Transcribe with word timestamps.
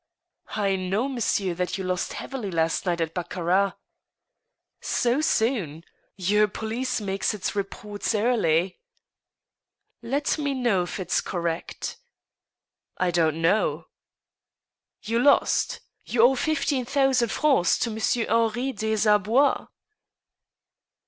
"I 0.65 0.77
know, 0.77 1.07
monsieur, 1.07 1.53
that 1.53 1.77
you 1.77 1.83
lost 1.83 2.13
heavily 2.13 2.49
last 2.49 2.87
night 2.87 2.99
at 3.01 3.13
baccarat."" 3.13 3.73
So 4.99 5.21
soon? 5.21 5.83
Your 6.15 6.47
police 6.47 6.99
makes 6.99 7.35
its 7.35 7.55
report 7.55 8.01
early." 8.15 8.61
•* 8.63 8.75
Let 10.01 10.39
me 10.39 10.55
know 10.55 10.81
if 10.81 10.99
it 10.99 11.11
is 11.11 11.21
correct."" 11.21 11.97
I 12.97 13.11
don't 13.11 13.39
know." 13.43 13.89
'* 14.45 15.03
You 15.03 15.19
lost?... 15.19 15.81
you 16.03 16.23
owe 16.23 16.33
fifteen 16.33 16.83
thousand 16.85 17.29
francs 17.29 17.77
to 17.77 17.91
Monsieur 17.91 18.25
Henri 18.27 18.71
des 18.71 19.07
Arbois 19.07 19.67